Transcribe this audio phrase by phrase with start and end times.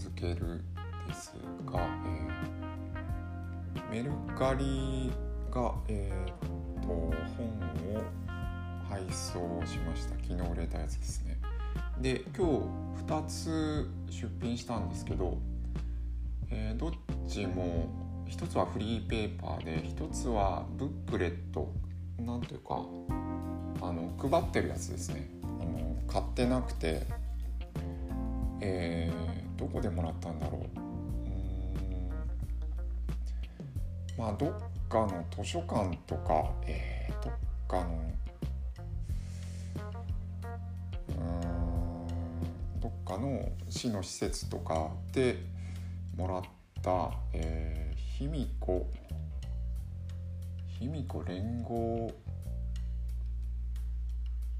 [0.00, 0.62] 続ける
[1.06, 1.34] です
[1.66, 1.86] が、
[3.76, 5.12] えー、メルカリ
[5.50, 7.12] が、えーと、本
[7.94, 8.02] を
[8.88, 10.14] 配送しました。
[10.26, 11.38] 昨日売れたやつですね。
[12.00, 15.36] で今日2つ出品したんですけど、
[16.50, 16.92] えー、どっ
[17.28, 17.90] ちも
[18.26, 21.70] 1つはフリーペーパーで1つはブックレット。
[22.18, 22.80] なんというか
[23.82, 25.28] あの配ってるやつですね。
[25.42, 27.02] あの買ってなくて
[28.60, 30.60] えー、どこでもらったんだろう。
[30.78, 32.10] うん。
[34.18, 34.52] まあどっ
[34.88, 37.32] かの図書館とか、えー、どっ
[37.68, 38.12] かの
[41.08, 41.12] う
[42.76, 45.38] んどっかの市の施設とかで
[46.16, 46.42] もらっ
[46.82, 48.86] た、えー、卑弥呼。
[50.78, 52.10] 卑弥呼連合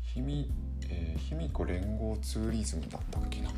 [0.02, 0.50] 卑弥
[0.90, 3.50] えー、卑弥呼連合ツーリズムだったっけな。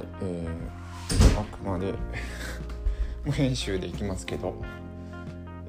[0.00, 1.94] いえー、あくまで
[3.24, 4.54] 無編集でいきますけど、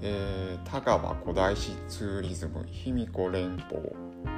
[0.01, 3.81] えー、田川古代史ツーリズム卑弥呼連邦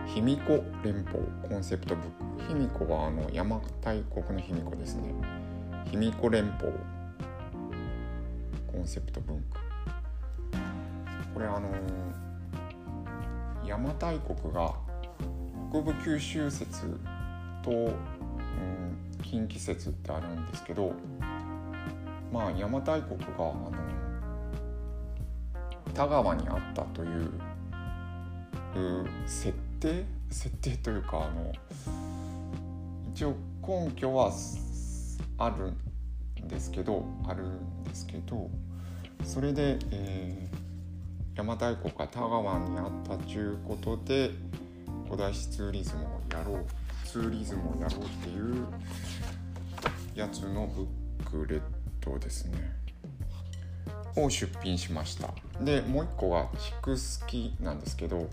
[0.07, 2.31] 卑弥呼連邦コンセプトブック。
[2.47, 5.13] 卑弥呼はあの邪馬台国の卑弥呼ですね。
[5.85, 6.71] 卑弥呼連邦
[8.71, 9.57] コンセプト文庫
[11.33, 11.69] これあの
[13.67, 14.73] 邪馬台国が
[15.69, 16.99] 北部九州説
[17.63, 18.90] とうん
[19.31, 20.91] 近畿説ってあるんですけど
[22.33, 23.71] まあ邪馬台国があの
[25.93, 27.31] 田川にあったという
[29.25, 31.53] 設定設定というかあの
[33.13, 34.33] 一応根拠は
[35.37, 35.71] ある
[36.43, 38.49] んですけどあるんですけど
[39.23, 44.31] それで、えー、邪馬台国が田川にあったということで
[45.05, 46.65] 古代史ツーリズムをやろう
[47.11, 48.65] ツーリズムをやろうっていう
[50.15, 50.87] やつのブ
[51.23, 51.61] ックレッ
[51.99, 52.81] トですね。
[54.15, 55.29] を出品しました。
[55.61, 56.49] でもう一個が
[56.81, 58.27] クスキなんですけど、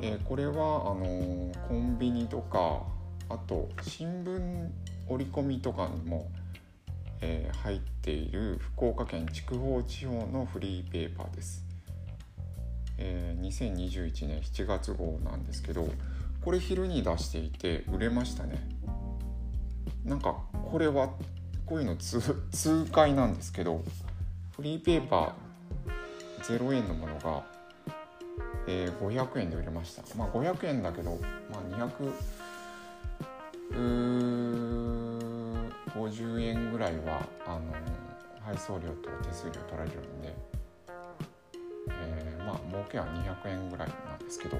[0.00, 0.56] えー、これはあ
[0.94, 2.82] のー、コンビニとか
[3.28, 4.68] あと新聞
[5.08, 6.30] 折り込みとかにも、
[7.20, 11.64] えー、入っている福岡県筑豊地方のフリーペーパーです、
[12.98, 15.88] えー、2021年7月号なんですけど
[16.44, 18.78] これ昼に出していて売れましたね。
[20.04, 20.36] なんか
[20.70, 21.08] これは
[21.64, 22.20] こういうの通
[22.52, 23.82] 通会なんですけど
[24.54, 27.42] フリーペーパー0円のものが、
[28.66, 30.02] えー、500円で売れました。
[30.16, 31.18] まあ500円だけど、
[31.50, 31.60] まあ、
[33.72, 37.72] 250円ぐらいはあの
[38.40, 40.34] 配送料と手数料取られるんで、
[41.90, 44.56] えー、まあ儲けは200円ぐらいなんですけど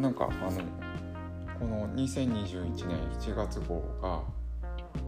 [0.00, 0.60] なんかあの
[1.58, 4.20] この2021年1月号が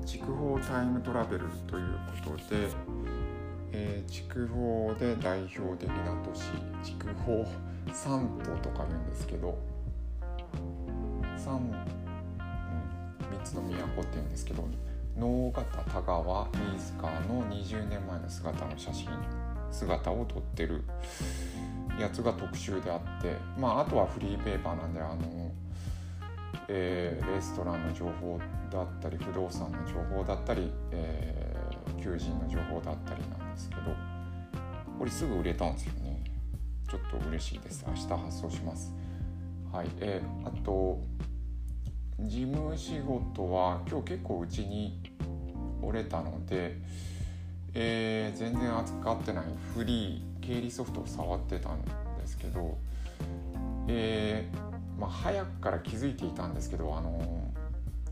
[0.07, 2.69] 筑豊タイムトラベルということで、
[3.73, 6.45] えー、筑豊で代表的な都市
[6.83, 7.47] 筑豊
[7.93, 9.59] 三都とか言うんですけど
[11.37, 11.73] 三、うん、
[13.39, 14.67] 3つの都って言うんですけど
[15.19, 19.09] 能形田川飯塚の20年前の姿の写真
[19.71, 20.83] 姿を撮ってる
[22.01, 25.51] やつが特集であってまああとはフリーペーパーなんであの、
[26.69, 28.39] えー、レストランの情報
[28.71, 33.83] だったり不動産の情報だったり、えー、求人の情報だったりなんですけど
[34.99, 36.25] これすぐ売れたんですよね。
[36.91, 37.85] ちょっと嬉しいです。
[37.87, 38.95] 明日発送します。
[39.73, 39.89] はい。
[40.01, 41.01] えー、あと
[42.21, 45.01] 事務仕事は今日結構うちに
[45.81, 46.77] 折れたので、
[47.75, 49.45] えー、全然扱ってない
[49.75, 51.91] フリー経理ソフトを触ってたんで
[52.27, 52.77] すけど、
[53.87, 54.68] えー、
[54.99, 57.53] まあ、早くから気づいていたんですけどあの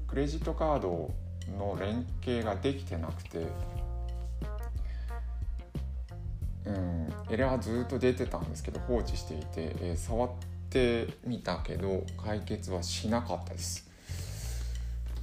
[0.07, 1.13] クレジットカード
[1.59, 3.47] の連携ができてなくて、
[6.65, 9.47] うん、エラーずっと出てたんですけど放置していて、
[9.81, 10.31] えー、触っ
[10.71, 13.87] てみたけど解決はしなかったです。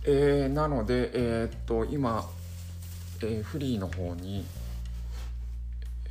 [0.06, 2.26] えー、なので、えー、っと今、
[3.22, 4.46] えー、フリーの方に、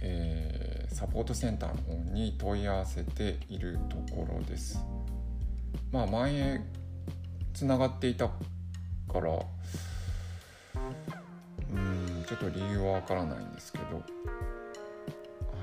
[0.01, 4.79] えサポートセンターの方に問い合わせているところです。
[5.91, 6.61] まあ前
[7.55, 8.35] つながっていたか
[9.15, 9.21] ら
[11.73, 14.03] うんちょっと理由はわからないんですけど。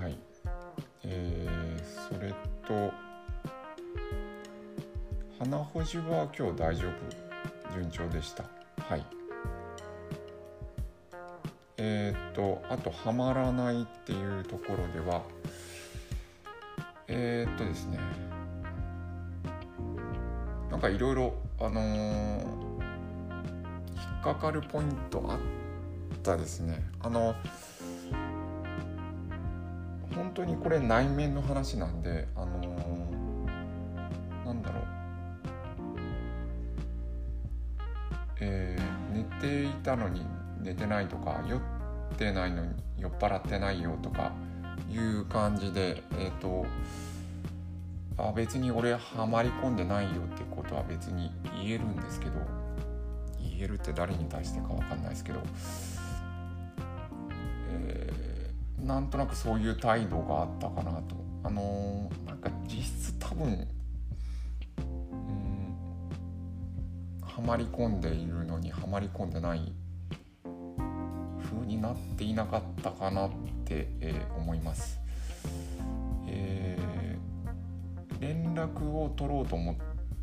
[0.02, 0.18] はい。
[1.04, 2.34] えー、それ
[2.68, 2.94] と
[5.40, 7.74] 鼻保持は今日大丈夫？
[7.74, 8.44] 順調でした？
[8.84, 9.06] はい。
[11.78, 15.24] えっ、とあとはまらないっていうところでは
[17.08, 18.00] えっ、とですね。
[20.80, 22.48] なんかいろいろあのー、引
[24.22, 25.40] っかかるポイントあっ
[26.24, 26.81] たですね。
[27.02, 27.36] あの
[30.16, 34.84] 本当にこれ内面の話なんであのー、なんだろう。
[38.40, 40.26] えー、寝ていたのに
[40.62, 41.62] 寝てないとか酔っ
[42.18, 44.31] てないのに酔っ払ってないよとか
[44.90, 46.66] いう感じでえっ、ー、と
[48.19, 51.31] あ別に俺はまり込んでないよってことは別に
[51.63, 52.33] 言えるんですけど
[53.39, 55.39] 言えるって誰に対してか分かんないですけど、
[57.71, 63.68] えー、なんとなくそういう態度があったかなとあのー、なんか実質多分
[64.77, 65.69] うん
[67.21, 69.71] はまり込んでいるのにはまり込んでない
[71.42, 73.30] 風になっていなかったかなっ
[73.63, 75.00] て、えー、思います。
[78.30, 79.76] 連絡を取ろうと思っ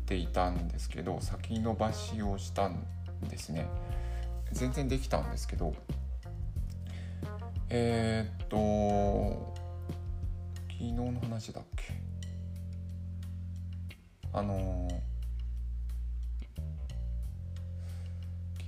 [0.05, 2.85] ていたんですけど先延ばしをしたん
[3.29, 3.67] ですね。
[4.53, 5.73] 全然できたんですけど
[7.69, 9.53] えー、っと
[10.69, 12.01] 昨日の話だっけ？
[14.31, 14.87] あの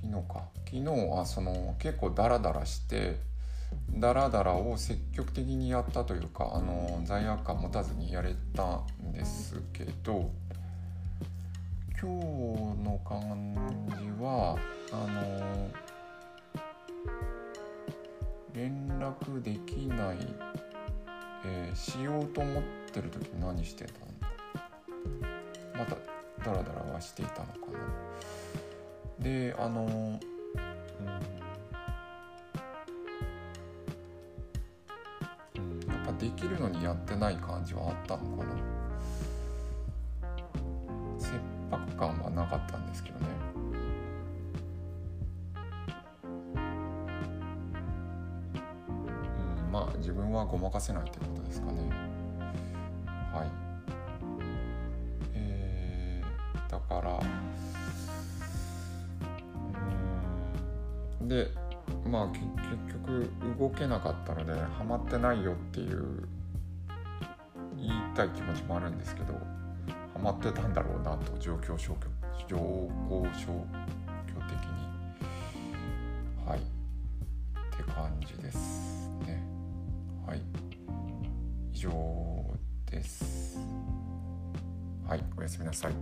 [0.02, 0.50] 昨日か。
[0.66, 3.22] 昨日はその結構ダラダラして
[4.00, 10.32] ダラダラを積極的にやったというかあの罪悪感持たずにやれたんですけど
[12.02, 13.56] 今日の感
[13.90, 14.58] じは
[14.92, 15.70] あの
[18.54, 20.18] 連絡できない、
[21.46, 22.64] えー、しようと思っ
[22.94, 24.10] てる時何してたの
[25.78, 25.96] また
[26.46, 29.24] ダラダラはしていたのかな。
[29.24, 30.20] であの
[36.20, 38.54] できるのにやってない感じはあったのかな
[41.18, 41.40] 切
[41.72, 43.28] 迫感はなかったんですけどね。
[49.66, 51.90] うん、まあ自分はごまかせないってことですかね。
[53.34, 53.48] はい。
[55.34, 57.20] えー、だから
[61.22, 61.69] うんで
[62.10, 62.42] まあ結
[62.94, 66.28] 局動けなかったのでハマってないよっていう
[67.78, 69.34] 言いたい気持ちもあるんですけど
[70.14, 72.20] ハマってたんだろうなと状況消去
[72.50, 73.54] 情報消
[74.26, 74.90] 去的に。
[76.46, 76.60] はい。
[76.60, 76.64] っ
[77.78, 79.44] て感じですね。
[80.26, 80.42] はい。
[81.72, 81.90] 以上
[82.90, 83.60] です。
[85.08, 85.24] はい。
[85.38, 85.94] おやすみなさい。